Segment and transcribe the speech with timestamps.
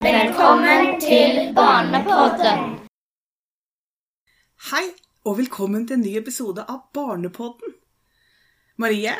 [0.00, 2.60] Velkommen til Barnepodden.
[4.70, 4.86] Hei,
[5.28, 7.74] og velkommen til en ny episode av Barnepodden.
[8.80, 9.12] Marie,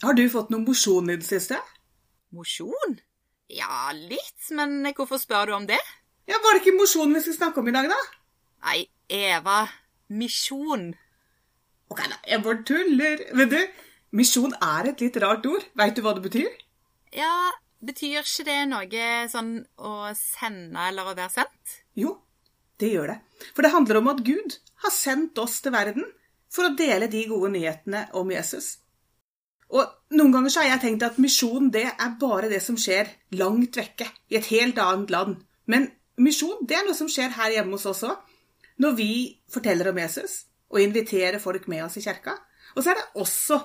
[0.00, 1.58] har du fått noe mosjon i det siste?
[2.32, 2.96] Mosjon?
[3.52, 5.82] Ja, litt, men hvorfor spør du om det?
[6.24, 8.00] Ja, Var det ikke mosjon vi skulle snakke om i dag, da?
[8.70, 8.80] Nei,
[9.12, 9.66] Eva.
[10.08, 10.94] Misjon.
[11.92, 13.20] Ok, da, jeg bare tuller.
[13.42, 13.60] Vet du,
[14.16, 15.68] misjon er et litt rart ord.
[15.76, 16.48] Veit du hva det betyr?
[17.12, 17.34] Ja,
[17.84, 21.76] betyr ikke det noe sånn å sende eller å være sendt?
[21.98, 22.14] Jo,
[22.80, 23.18] det gjør det.
[23.52, 26.08] For det handler om at Gud har sendt oss til verden
[26.52, 28.76] for å dele de gode nyhetene om Jesus.
[29.74, 33.10] Og noen ganger så har jeg tenkt at misjon det er bare det som skjer
[33.38, 35.38] langt vekke, i et helt annet land.
[35.66, 35.88] Men
[36.22, 38.20] misjon det er noe som skjer her hjemme hos oss òg.
[38.82, 39.10] Når vi
[39.50, 42.36] forteller om Jesus og inviterer folk med oss i kirka.
[42.76, 43.58] Og så er det også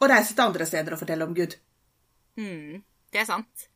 [0.00, 1.56] å reise til andre steder og fortelle om Gud.
[2.40, 3.66] Mm, det er sant.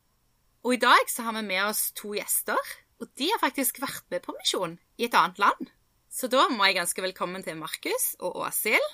[0.61, 2.59] Og i dag så har vi med oss to gjester,
[3.01, 5.71] og de har faktisk vært med på misjon i et annet land.
[6.11, 8.87] Så da må jeg ganske velkommen til Markus og Åshild.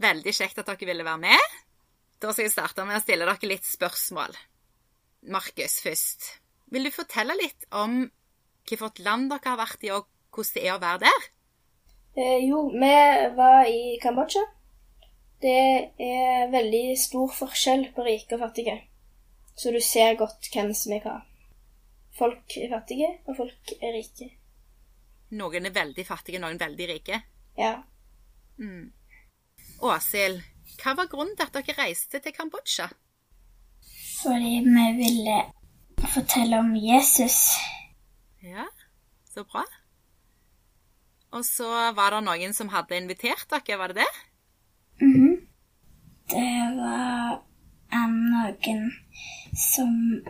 [0.00, 1.58] Veldig kjekt at dere ville være med.
[2.22, 4.32] Da skal jeg starte med å stille dere litt spørsmål.
[5.34, 6.30] Markus først.
[6.72, 8.04] Vil du fortelle litt om
[8.64, 11.28] hvilket land dere har vært i, og hvordan det er å være der?
[12.14, 12.94] Eh, jo, vi
[13.36, 14.44] var i Kambodsja.
[15.42, 15.60] Det
[16.00, 18.78] er veldig stor forskjell på rike og fattige.
[19.56, 21.18] Så du ser godt hvem som er hva.
[22.18, 24.30] Folk er fattige, og folk er rike.
[25.34, 27.20] Noen er veldig fattige, noen er veldig rike.
[27.58, 27.74] Ja.
[28.58, 28.92] Mm.
[29.82, 30.42] Åshild,
[30.78, 32.86] hva var grunnen til at dere reiste til Kambodsja?
[34.22, 35.38] Fordi vi ville
[36.14, 37.38] fortelle om Jesus.
[38.42, 38.66] Ja,
[39.34, 39.64] så bra.
[41.34, 44.12] Og så var det noen som hadde invitert dere, var det det?
[45.02, 45.34] Mhm.
[46.30, 47.42] Det var
[47.92, 48.84] um, noen
[49.56, 50.24] som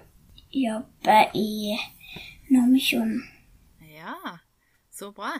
[0.50, 1.78] jobber i
[2.50, 3.22] Nordmisjonen.
[3.80, 4.38] Ja,
[4.90, 5.32] så bra.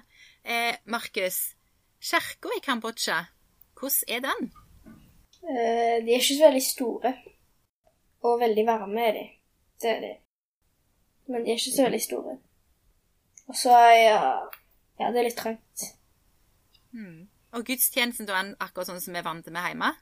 [0.42, 1.54] Eh, Markus,
[2.00, 3.24] kirka i Kambodsja,
[3.80, 4.52] hvordan er den?
[5.44, 7.14] Eh, de er ikke så veldig store.
[8.24, 9.24] Og veldig varme er de.
[9.82, 10.12] Det er de.
[11.26, 12.38] Men de er ikke så veldig store.
[13.46, 14.20] Og så er ja,
[15.00, 15.88] ja, det er litt trangt.
[16.92, 17.28] Mm.
[17.52, 19.92] Og gudstjenesten da er akkurat sånn som vi er vant med hjemme?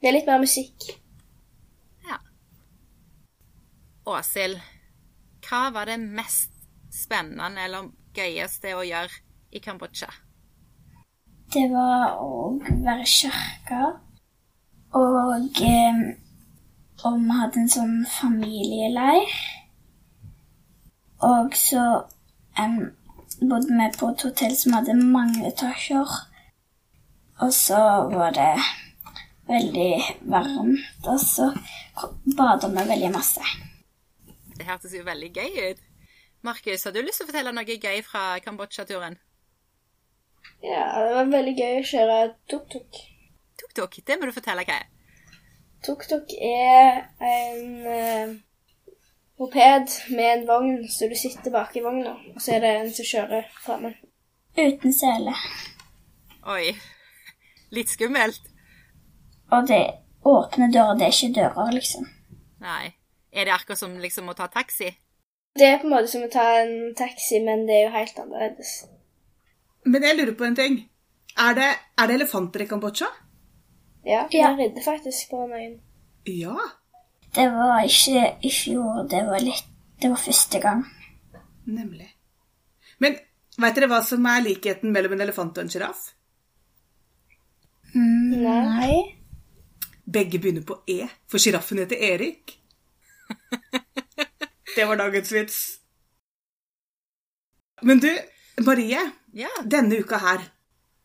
[0.00, 0.92] Det er litt mer musikk.
[4.06, 4.60] Åshild,
[5.44, 6.52] hva var det mest
[6.92, 9.20] spennende eller gøyeste å gjøre
[9.52, 10.08] i Kambodsja?
[11.50, 13.82] Det var å være kirke.
[14.94, 16.02] og eh,
[17.04, 19.36] og vi hadde en sånn familieleir.
[21.24, 21.84] Og så
[22.60, 22.76] em,
[23.40, 26.12] bodde vi på et hotell som hadde mange etasjer.
[27.40, 27.80] Og så
[28.12, 28.52] var det
[29.48, 29.92] veldig
[30.28, 31.48] varmt, og så
[32.36, 33.44] bada vi veldig masse.
[34.60, 35.78] Det hørtes jo veldig gøy ut.
[36.44, 39.16] Markus, har du lyst til å fortelle noe gøy fra Kambodsja-turen?
[40.60, 42.18] Ja, det var veldig gøy å kjøre
[42.52, 42.98] tuk-tuk.
[43.56, 44.90] Tuk-tuk, det må du fortelle hva er.
[45.88, 48.36] Tuk-tuk er en
[49.40, 52.94] moped med en vogn, så du sitter bak i vogna, og så er det en
[53.00, 53.96] som kjører framme.
[54.60, 55.40] Uten sele.
[56.52, 56.76] Oi,
[57.80, 58.44] litt skummelt.
[59.56, 59.84] Og det
[60.20, 62.10] åpne dører, det er ikke dører, liksom.
[62.60, 62.99] Nei.
[63.32, 64.90] Er det akkurat som liksom å ta taxi?
[65.58, 68.18] Det er på en måte som å ta en taxi, men det er jo helt
[68.22, 68.72] annerledes.
[69.86, 70.76] Men jeg lurer på en ting.
[71.38, 73.08] Er det, er det elefanter i Kambodsja?
[74.04, 74.50] Ja, Ja.
[74.50, 75.80] jeg ridde faktisk på noen.
[76.26, 76.56] Ja.
[77.34, 79.66] Det var ikke i fjor, det var litt
[80.00, 80.84] Det var første gang.
[81.66, 82.08] Nemlig.
[82.98, 83.18] Men
[83.60, 86.14] veit dere hva som er likheten mellom en elefant og en sjiraff?
[87.94, 89.16] Mm, nei.
[90.10, 92.56] Begge begynner på E, for sjiraffen heter Erik.
[94.76, 95.58] Det var dagens vits.
[97.82, 98.10] Men du,
[98.66, 99.00] Marie.
[99.32, 99.50] Ja.
[99.64, 100.44] Denne uka her,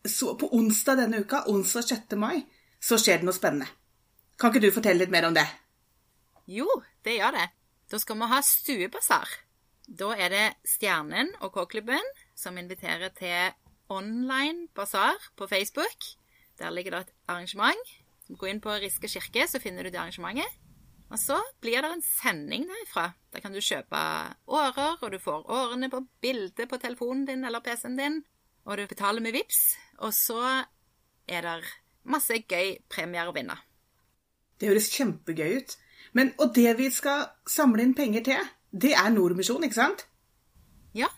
[0.06, 2.16] så på onsdag denne uka, onsdag 6.
[2.20, 2.44] mai,
[2.82, 3.68] så skjer det noe spennende.
[4.38, 5.46] Kan ikke du fortelle litt mer om det?
[6.46, 6.66] Jo,
[7.04, 7.46] det gjør det.
[7.90, 9.30] Da skal vi ha stuebasar.
[9.86, 13.54] Da er det Stjernen og K-klubben som inviterer til
[13.88, 16.10] online basar på Facebook.
[16.58, 17.94] Der ligger det et arrangement.
[18.28, 20.50] Gå inn på Riske kirke, så finner du det arrangementet.
[21.06, 23.12] Og så blir det en sending derifra.
[23.32, 23.98] Der kan du kjøpe
[24.46, 28.20] årer, og du får årene på bilde på telefonen din eller PC-en din.
[28.66, 30.40] Og du betaler med VIPS, og så
[31.28, 31.70] er det
[32.10, 33.54] masse gøy premier å vinne.
[34.58, 35.76] Det høres kjempegøy ut.
[36.16, 40.06] Men, og det vi skal samle inn penger til, det er Nordmisjon, ikke sant?
[40.96, 41.10] Ja,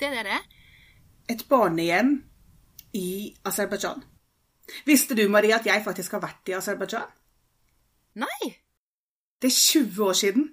[0.00, 0.40] det er det.
[1.32, 2.16] Et barnehjem
[2.96, 4.04] i Aserbajdsjan.
[4.88, 7.10] Visste du, Marie, at jeg faktisk har vært i Aserbajdsjan?
[8.22, 8.63] Nei!
[9.44, 10.50] Det er 20 år siden.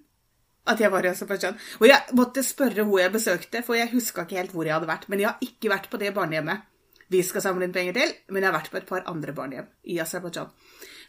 [0.67, 1.55] at jeg var i Aserbajdsjan.
[1.79, 4.87] Og jeg måtte spørre hvor jeg besøkte, for jeg huska ikke helt hvor jeg hadde
[4.87, 5.07] vært.
[5.09, 6.67] Men jeg har ikke vært på det barnehjemmet
[7.09, 9.65] vi skal samle inn penger til, men jeg har vært på et par andre barnehjem
[9.83, 10.51] i Aserbajdsjan.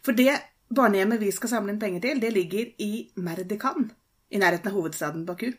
[0.03, 0.33] For det
[0.73, 3.91] barnehjemmet vi skal samle inn penger til, det ligger i Merdekan,
[4.31, 5.51] i nærheten av hovedstaden Baku.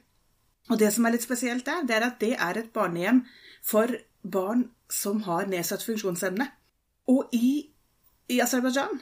[0.73, 3.23] Og det som er litt spesielt der, det er at det er et barnehjem
[3.62, 3.94] for
[4.25, 6.49] barn som har nedsatt funksjonsevne.
[7.15, 7.70] Og i,
[8.29, 9.00] i Aserbajdsjan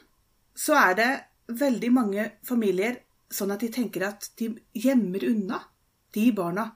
[0.58, 1.10] så er det
[1.48, 3.00] veldig mange familier
[3.32, 5.58] sånn at de tenker at de gjemmer unna
[6.12, 6.69] de barna,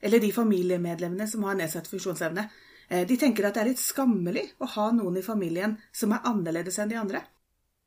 [0.00, 2.46] eller de familiemedlemmene som har nedsatt funksjonsevne.
[2.88, 6.24] Eh, De tenker at det er litt skammelig å ha noen i familien som er
[6.24, 7.22] annerledes enn de andre.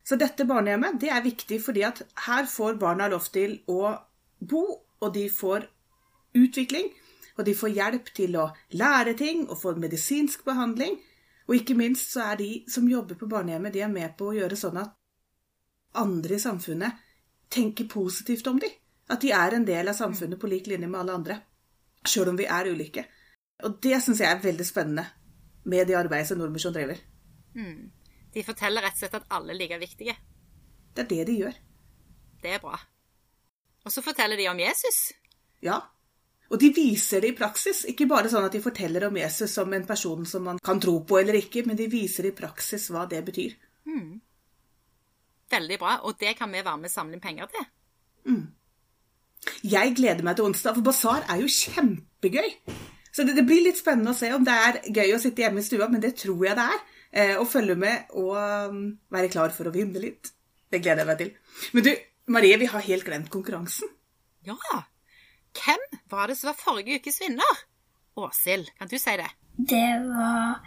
[0.03, 3.95] Så dette barnehjemmet det er viktig fordi at her får barna lov til å
[4.39, 4.63] bo,
[5.01, 5.65] og de får
[6.37, 6.91] utvikling,
[7.37, 10.99] og de får hjelp til å lære ting og få medisinsk behandling.
[11.47, 14.35] Og ikke minst så er de som jobber på barnehjemmet, de er med på å
[14.37, 14.93] gjøre sånn at
[15.99, 17.02] andre i samfunnet
[17.53, 18.71] tenker positivt om dem.
[19.11, 21.39] At de er en del av samfunnet på lik linje med alle andre.
[22.07, 23.05] Sjøl om vi er ulike.
[23.63, 25.05] Og det syns jeg er veldig spennende
[25.69, 26.99] med det arbeidet som Nordmisjon driver.
[27.55, 27.91] Mm.
[28.33, 30.15] De forteller rett og slett at alle er like viktige.
[30.93, 31.59] Det er det de gjør.
[32.43, 32.79] Det er bra.
[33.83, 34.99] Og så forteller de om Jesus.
[35.63, 35.79] Ja.
[36.51, 37.83] Og de viser det i praksis.
[37.89, 40.99] Ikke bare sånn at de forteller om Jesus som en person som man kan tro
[41.07, 43.55] på eller ikke, men de viser i praksis hva det betyr.
[43.87, 44.19] Mm.
[45.53, 45.99] Veldig bra.
[46.07, 47.69] Og det kan vi være med og samle inn penger til.
[49.63, 52.49] Jeg gleder meg til onsdag, for basar er jo kjempegøy.
[53.13, 55.61] Så det, det blir litt spennende å se om det er gøy å sitte hjemme
[55.61, 56.79] i stua, men det tror jeg det er.
[57.13, 58.79] Eh, å følge med og um,
[59.13, 60.31] være klar for å vinne litt.
[60.73, 61.59] Det gleder jeg meg til.
[61.75, 61.91] Men du,
[62.33, 63.91] Marie, vi har helt glemt konkurransen.
[64.47, 64.79] Ja!
[65.53, 67.61] Hvem var det som var forrige ukes vinner?
[68.17, 69.29] Åshild, kan du si det?
[69.69, 70.65] Det var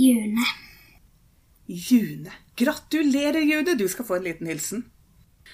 [0.00, 0.48] June.
[1.68, 2.32] June.
[2.56, 3.76] Gratulerer, Jude!
[3.78, 4.86] Du skal få en liten hilsen.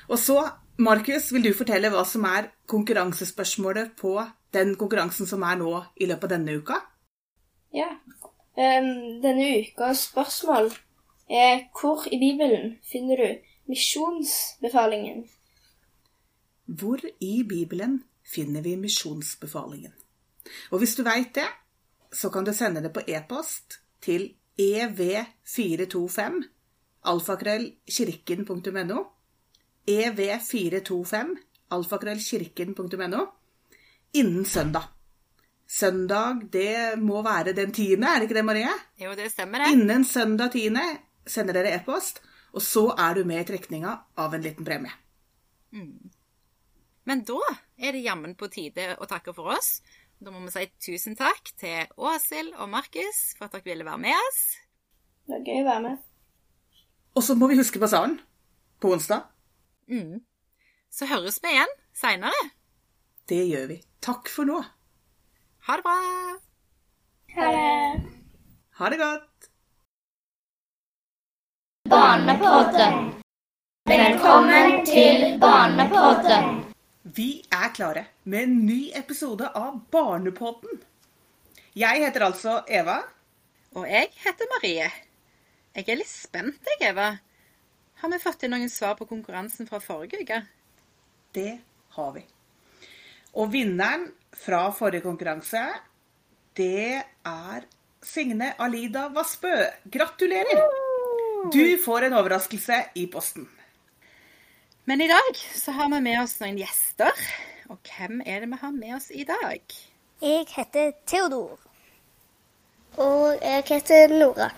[0.09, 0.39] Og så,
[0.79, 4.15] Markus, vil du fortelle hva som er konkurransespørsmålet på
[4.55, 6.79] den konkurransen som er nå i løpet av denne uka?
[7.75, 7.89] Ja.
[8.55, 10.71] Um, denne ukas spørsmål
[11.33, 13.29] er hvor i Bibelen finner du
[13.73, 15.27] misjonsbefalingen?
[16.67, 19.93] Hvor i Bibelen finner vi misjonsbefalingen?
[20.71, 21.51] Og hvis du veit det,
[22.13, 26.43] så kan du sende det på e-post til ev425
[27.11, 28.99] alfakrøllkirken.no
[29.91, 31.37] ev425
[31.73, 33.23] alfakrøllkirken.no
[34.13, 34.91] innen søndag.
[35.67, 38.73] Søndag, det må være den tiende, er det ikke det, Marie?
[39.01, 39.73] Jo, det stemmer, det.
[39.73, 40.85] Innen søndag tiende
[41.27, 42.21] sender dere e-post,
[42.53, 44.93] og så er du med i trekninga av en liten premie.
[47.09, 47.41] Men da
[47.81, 49.81] er det jammen på tide å takke for oss.
[50.23, 54.05] Da må vi si tusen takk til Åshild og Markus for at dere ville være
[54.05, 54.43] med oss.
[55.25, 56.09] Det var gøy å være med.
[57.13, 58.17] Og så må vi huske basaren
[58.81, 59.27] på onsdag.
[59.93, 60.23] Mm.
[60.93, 62.47] Så høres vi igjen seinere.
[63.29, 63.77] Det gjør vi.
[64.01, 64.63] Takk for nå.
[65.69, 65.97] Ha det bra!
[67.37, 68.17] Ha det.
[68.79, 69.51] Ha det godt.
[71.93, 73.13] Barnepodden.
[73.93, 76.65] Velkommen til Barnepodden.
[77.03, 80.81] Vi er klare med en ny episode av Barnepodden.
[81.77, 83.03] Jeg heter altså Eva.
[83.77, 84.89] Og jeg heter Marie.
[85.73, 87.15] Jeg er litt spent, jeg, Eva.
[88.03, 90.41] Har vi fått inn noen svar på konkurransen fra forrige uke?
[91.33, 91.53] Det
[91.97, 92.25] har vi.
[93.41, 94.05] Og vinneren
[94.37, 95.63] fra forrige konkurranse,
[96.61, 97.65] det er
[98.05, 99.55] Signe Alida Vassbø.
[99.95, 100.61] Gratulerer!
[101.55, 103.49] Du får en overraskelse i posten.
[104.85, 107.17] Men i dag så har vi med oss noen gjester.
[107.73, 109.79] Og hvem er det vi har med oss i dag?
[110.21, 111.57] Jeg heter Theodor.
[113.01, 114.51] Og jeg heter Nora.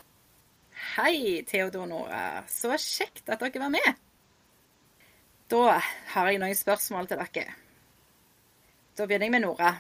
[0.95, 2.45] Hei, Theodor Nora.
[2.47, 3.97] Så kjekt at dere var med.
[5.51, 5.81] Da
[6.13, 7.57] har jeg noen spørsmål til dere.
[8.95, 9.73] Da begynner jeg med Nora.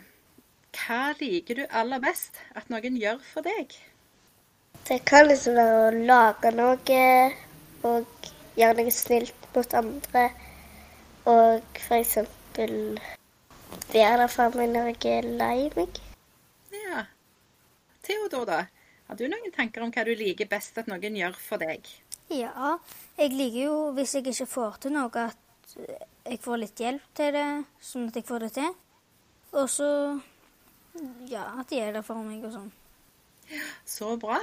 [0.75, 3.77] Hva liker du aller best at noen gjør for deg?
[4.89, 7.01] Det kan liksom være å lage noe
[7.87, 10.29] og gjøre noe snilt mot andre.
[11.31, 12.79] Og eksempel
[13.95, 16.07] være der for meg når jeg er lei meg.
[16.75, 17.07] Ja.
[18.03, 18.65] Theodor, da?
[19.09, 21.89] Har du noen tanker om hva du liker best at noen gjør for deg?
[22.33, 22.77] Ja,
[23.19, 25.75] jeg liker jo hvis jeg ikke får til noe, at
[26.25, 27.49] jeg får litt hjelp til det,
[27.85, 28.71] sånn at jeg får det til.
[29.55, 29.89] Og så
[31.29, 32.71] ja, at de er der for meg og sånn.
[33.87, 34.39] Så bra.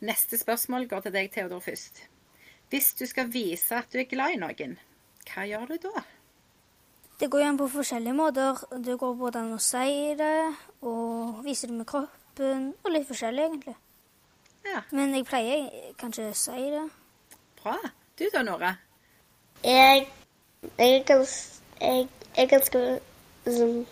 [0.00, 2.04] Neste spørsmål går til deg, Theodor, først.
[2.70, 4.76] Hvis du skal vise at du er glad i noen,
[5.28, 6.04] hva gjør du da?
[7.18, 8.60] Det går igjen på forskjellige måter.
[8.78, 10.34] Det går både an å si det
[10.86, 11.88] og vise det med
[12.38, 13.76] kroppen, og litt forskjellig, egentlig.
[14.64, 15.68] Ja, Men jeg pleier
[15.98, 16.90] kanskje å si det.
[17.62, 17.76] bra.
[18.18, 18.76] Du da, Nora?
[19.64, 20.08] Jeg,
[20.78, 23.00] jeg, er gans, jeg er ganske
[23.46, 23.86] liksom,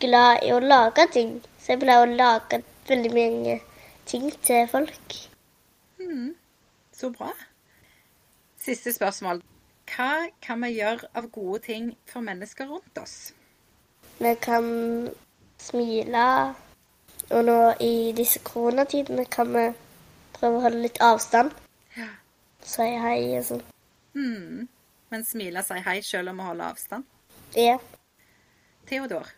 [0.00, 1.40] glad i å lage ting.
[1.58, 3.60] Så jeg pleier å lage veldig mange
[4.06, 5.16] ting til folk.
[6.92, 7.32] Så bra.
[8.58, 9.42] Siste spørsmål.
[9.88, 13.32] Hva kan vi gjøre av gode ting for mennesker rundt oss?
[14.18, 15.08] Vi kan
[15.58, 16.24] smile.
[17.30, 19.66] Og nå i disse koronatidene kan vi
[20.38, 21.52] prøve å holde litt avstand.
[21.96, 22.08] Ja.
[22.64, 23.64] Si hei og sånn.
[24.16, 24.68] Mm.
[25.12, 27.04] Men smile og si hei selv om vi holder avstand.
[27.56, 27.76] Ja.
[28.88, 29.28] Theodor.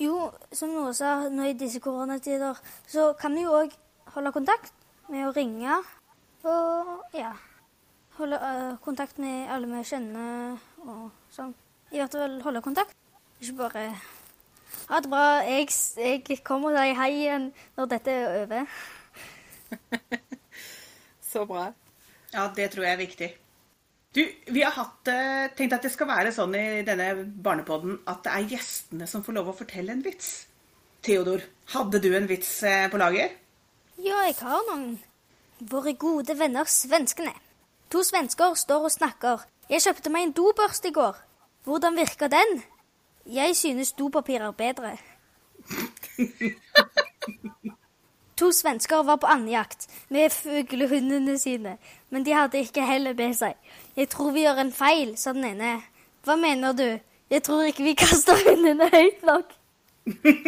[0.00, 2.56] Jo, som Noah sa, nå i disse koronatider,
[2.88, 3.74] så kan vi jo òg
[4.14, 4.72] holde kontakt
[5.12, 5.80] med å ringe.
[6.46, 7.34] Og ja
[8.16, 11.52] Holde uh, kontakt med alle vi kjenner og sånn.
[11.92, 12.96] I hvert fall holde kontakt.
[13.40, 13.84] Ikke bare
[14.90, 15.26] ha det bra.
[15.46, 18.80] Jeg, jeg kommer og sier hei igjen når dette er over.
[21.30, 21.70] Så bra.
[22.34, 23.30] Ja, det tror jeg er viktig.
[24.14, 27.12] Du, vi har hatt, eh, tenkt at det skal være sånn i denne
[27.44, 30.32] barnepodden at det er gjestene som får lov å fortelle en vits.
[31.06, 33.30] Theodor, hadde du en vits eh, på lager?
[34.02, 34.98] Ja, jeg har noen.
[35.70, 37.36] Våre gode venner svenskene.
[37.92, 39.46] To svensker står og snakker.
[39.70, 41.18] Jeg kjøpte meg en dobørste i går.
[41.68, 42.62] Hvordan virker den?
[43.26, 44.96] Jeg synes dopapir er bedre.
[48.40, 51.74] To svensker var på andjakt med fuglehundene sine,
[52.08, 53.52] men de hadde ikke hellet med seg.
[53.98, 55.74] Jeg tror vi gjør en feil, sa den ene.
[56.24, 56.98] Hva mener du?
[57.30, 59.52] Jeg tror ikke vi kaster hundene høyt nok.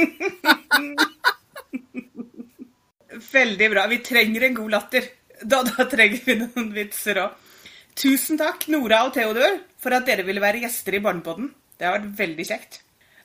[3.33, 3.85] Veldig bra.
[3.93, 5.13] Vi trenger en god latter.
[5.43, 7.37] Da, da trenger vi noen vitser òg.
[7.99, 11.53] Tusen takk, Nora og Theodor, for at dere ville være gjester i Barnepodden.
[11.83, 12.77] Det har vært veldig kjekt.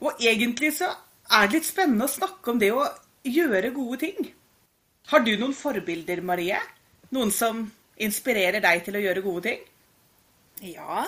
[0.01, 0.87] Og egentlig så
[1.29, 2.87] er det litt spennende å snakke om det å
[3.21, 4.31] gjøre gode ting.
[5.11, 6.57] Har du noen forbilder, Marie?
[7.13, 7.59] Noen som
[8.01, 9.61] inspirerer deg til å gjøre gode ting?
[10.73, 11.05] Ja,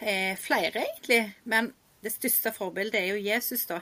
[0.00, 1.22] eh, flere egentlig.
[1.48, 1.72] Men
[2.04, 3.80] det største forbildet er jo Jesus, da.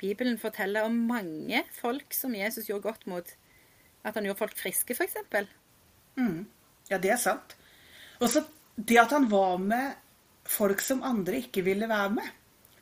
[0.00, 3.28] Bibelen forteller om mange folk som Jesus gjorde godt mot.
[4.08, 5.20] At han gjorde folk friske, f.eks.
[6.88, 7.58] Ja, det er sant.
[8.24, 8.40] Og så
[8.80, 9.92] det at han var med
[10.52, 12.28] folk som andre ikke ville være med.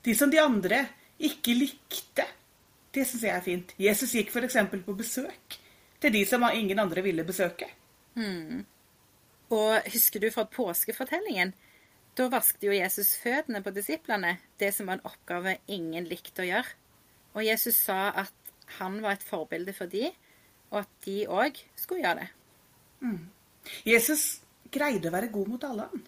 [0.05, 0.85] De som de andre
[1.21, 2.27] ikke likte.
[2.91, 3.75] Det syns jeg er fint.
[3.79, 4.57] Jesus gikk f.eks.
[4.87, 5.59] på besøk
[6.01, 7.69] til de som ingen andre ville besøke.
[9.51, 11.53] Og husker du fra påskefortellingen?
[12.19, 16.49] Da vasket jo Jesus føttene på disiplene, det som var en oppgave ingen likte å
[16.49, 16.77] gjøre.
[17.39, 18.35] Og Jesus sa at
[18.81, 20.09] han var et forbilde for de,
[20.71, 22.31] og at de òg skulle gjøre det.
[23.87, 26.03] Jesus greide å være god mot alle, han.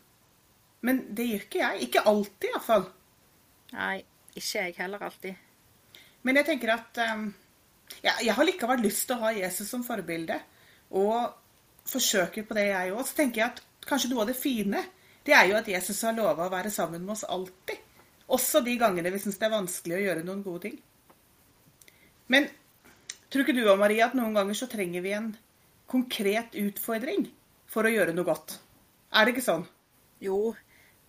[0.86, 1.86] Men det gjør ikke jeg.
[1.86, 2.88] Ikke alltid, iallfall.
[3.72, 3.98] Nei,
[4.34, 5.44] ikke jeg heller alltid.
[6.26, 7.28] Men jeg tenker at um,
[8.02, 10.38] ja, Jeg har likevel lyst til å ha Jesus som forbilde.
[10.98, 11.32] Og
[11.88, 13.04] forsøker på det, jeg òg.
[13.06, 14.82] Så tenker jeg at kanskje noe av det fine,
[15.26, 17.78] det er jo at Jesus har lova å være sammen med oss alltid.
[18.32, 20.76] Også de gangene vi syns det er vanskelig å gjøre noen gode ting.
[22.32, 22.48] Men
[23.28, 25.32] tror ikke du og Maria at noen ganger så trenger vi en
[25.90, 27.26] konkret utfordring
[27.68, 28.56] for å gjøre noe godt?
[29.12, 29.66] Er det ikke sånn?
[30.22, 30.54] Jo,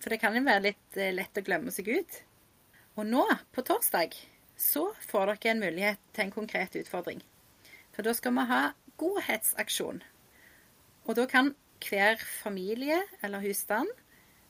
[0.04, 2.16] for det kan jo være litt eh, lett å glemme seg ut.
[3.00, 3.24] Og nå,
[3.56, 4.12] på torsdag,
[4.60, 7.22] så får dere en mulighet til en konkret utfordring.
[7.96, 8.60] For da skal vi ha
[9.00, 10.02] godhetsaksjon.
[11.08, 13.88] Og da kan hver familie eller husstand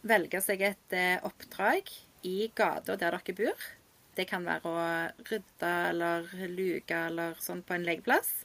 [0.03, 1.89] velge seg et eh, oppdrag
[2.27, 3.71] i gata der dere bor.
[4.19, 4.85] Det kan være å
[5.31, 8.41] rydde eller luke eller sånn på en lekeplass.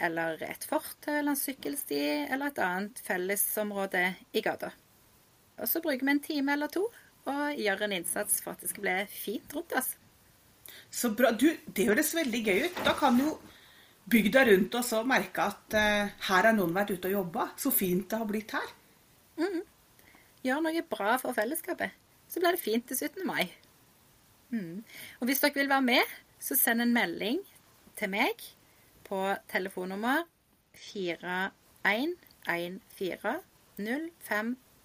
[0.00, 4.72] Eller et fortau eller en sykkelsti eller et annet fellesområde i gata.
[5.60, 6.86] Og så bruker vi en time eller to
[7.28, 9.92] og gjør en innsats for at det skal bli fint rundt oss.
[10.90, 11.30] Så bra.
[11.36, 12.80] Du, det høres veldig gøy ut.
[12.86, 13.34] Da kan jo
[14.10, 17.50] bygda rundt oss òg merke at uh, her har noen vært ute og jobba.
[17.60, 18.72] Så fint det har blitt her.
[20.40, 21.92] Gjør noe bra for fellesskapet,
[22.28, 23.26] så blir det fint til 17.
[23.28, 23.50] mai.
[24.48, 24.80] Mm.
[25.20, 27.42] Og hvis dere vil være med, så send en melding
[28.00, 28.40] til meg
[29.04, 29.20] på
[29.52, 30.24] telefonnummer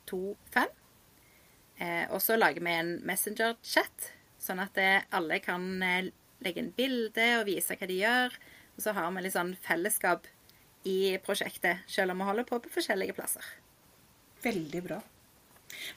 [0.09, 0.81] 41140525.
[1.75, 6.11] Eh, og så lager vi en Messenger-chat, sånn at det, alle kan eh,
[6.45, 8.37] legge inn bilde og vise hva de gjør.
[8.75, 10.29] Og så har vi litt sånn fellesskap
[10.87, 13.45] i prosjektet, selv om vi holder på på forskjellige plasser.
[14.45, 14.99] Veldig bra.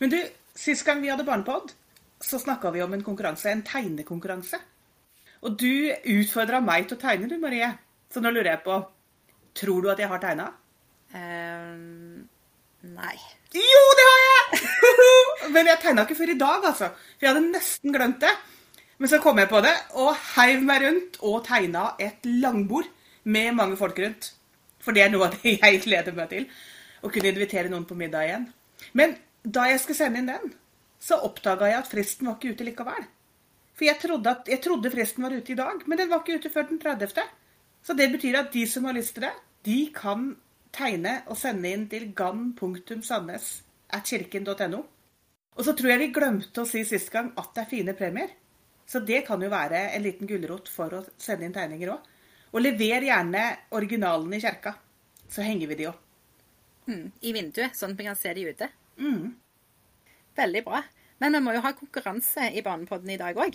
[0.00, 0.18] Men du,
[0.56, 1.74] sist gang vi hadde barnepod,
[2.24, 4.58] så snakka vi om en konkurranse, en tegnekonkurranse.
[5.46, 7.68] Og du utfordra meg til å tegne, du, Marie.
[8.10, 8.80] Så nå lurer jeg på
[9.58, 10.44] Tror du at jeg har tegna?
[11.10, 12.28] Um,
[12.94, 13.16] nei.
[13.56, 14.62] Jo, det har jeg!
[15.54, 16.90] Men jeg tegna ikke før i dag, altså.
[17.16, 18.32] For jeg hadde nesten glemt det.
[18.98, 22.88] Men så kom jeg på det og heiv meg rundt og tegna et langbord
[23.30, 24.32] med mange folk rundt.
[24.82, 26.48] For det er noe av det jeg gleder meg til.
[27.04, 28.48] Å kunne invitere noen på middag igjen.
[28.98, 29.14] Men
[29.44, 30.50] da jeg skulle sende inn den,
[30.98, 33.06] så oppdaga jeg at fristen var ikke ute likevel.
[33.78, 36.40] For jeg trodde, at, jeg trodde fristen var ute i dag, men den var ikke
[36.42, 37.22] ute før den 30.
[37.86, 39.34] Så det betyr at de som har lyst til det,
[39.68, 40.32] de kan
[40.75, 44.80] tegne og sende inn til gann.sandnes.kirken.no.
[45.58, 48.30] Og så tror jeg vi glemte å si sist gang at det er fine premier.
[48.88, 52.00] Så det kan jo være en liten gulrot for å sende inn tegninger òg.
[52.54, 53.42] Og lever gjerne
[53.76, 54.72] originalen i kjerka,
[55.28, 56.00] så henger vi de opp.
[56.88, 58.66] Mm, I vinduet, sånn at vi kan se de ute.
[58.96, 59.37] Mm.
[60.38, 60.80] Veldig bra.
[61.20, 63.52] Men vi må jo ha konkurranse i Barnepodden i dag òg.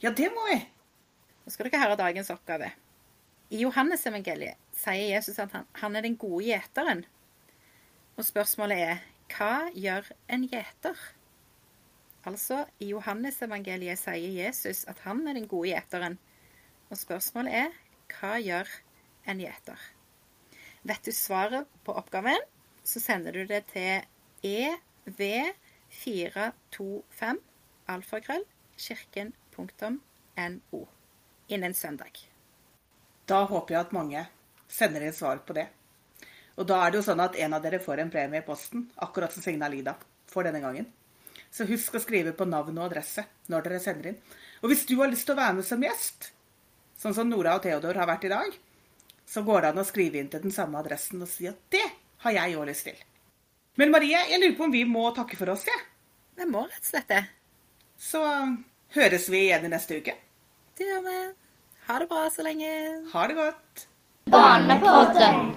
[0.00, 0.56] Ja, det må vi.
[1.44, 2.72] Nå skal dere høre dagens oppgave.
[3.50, 7.00] I Johannesevangeliet sier Jesus at han, han er den gode gjeteren.
[8.14, 10.96] Og spørsmålet er hva gjør en gjeter?
[12.28, 16.16] Altså, i Johannesevangeliet sier Jesus at han er den gode gjeteren.
[16.90, 17.70] Og spørsmålet er
[18.14, 18.68] hva gjør
[19.30, 19.78] en gjeter?
[20.86, 22.42] Vet du svaret på oppgaven,
[22.86, 23.92] så sender du det til
[24.46, 27.36] ev425
[27.90, 28.44] alfakrøll
[31.50, 32.29] innen søndag.
[33.30, 34.24] Da håper jeg at mange
[34.70, 35.68] sender inn svar på det.
[36.58, 38.88] Og da er det jo sånn at en av dere får en premie i posten,
[38.98, 39.94] akkurat som Signa Lida
[40.30, 40.88] får denne gangen.
[41.50, 44.18] Så husk å skrive på navn og adresse når dere sender inn.
[44.60, 46.32] Og hvis du har lyst til å være med som gjest,
[47.00, 48.58] sånn som Nora og Theodor har vært i dag,
[49.30, 51.86] så går det an å skrive inn til den samme adressen og si at det
[52.24, 52.98] har jeg òg lyst til.
[53.78, 55.78] Men Marie, jeg lurer på om vi må takke for oss, jeg.
[55.78, 55.86] Ja.
[56.40, 57.22] Vi må rett og slett det.
[58.00, 58.20] Så
[58.96, 60.16] høres vi igjen i neste uke.
[60.76, 61.16] Det gjør vi.
[61.90, 62.68] Ha det bra så lenge.
[63.12, 63.86] Ha det godt.
[64.30, 65.56] Barnepodden.